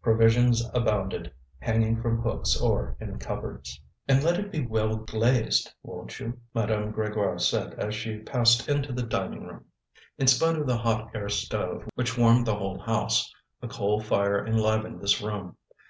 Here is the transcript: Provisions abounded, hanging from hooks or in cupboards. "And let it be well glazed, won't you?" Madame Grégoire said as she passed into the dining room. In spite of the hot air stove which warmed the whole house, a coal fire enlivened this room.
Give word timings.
Provisions 0.00 0.66
abounded, 0.72 1.30
hanging 1.58 2.00
from 2.00 2.18
hooks 2.22 2.58
or 2.58 2.96
in 3.00 3.18
cupboards. 3.18 3.78
"And 4.08 4.24
let 4.24 4.40
it 4.40 4.50
be 4.50 4.64
well 4.64 4.96
glazed, 4.96 5.70
won't 5.82 6.18
you?" 6.18 6.40
Madame 6.54 6.90
Grégoire 6.90 7.38
said 7.38 7.74
as 7.74 7.94
she 7.94 8.20
passed 8.20 8.66
into 8.66 8.94
the 8.94 9.02
dining 9.02 9.42
room. 9.46 9.66
In 10.16 10.26
spite 10.26 10.56
of 10.56 10.66
the 10.66 10.78
hot 10.78 11.10
air 11.14 11.28
stove 11.28 11.86
which 11.96 12.16
warmed 12.16 12.46
the 12.46 12.56
whole 12.56 12.78
house, 12.78 13.30
a 13.60 13.68
coal 13.68 14.00
fire 14.00 14.46
enlivened 14.46 15.02
this 15.02 15.20
room. 15.20 15.58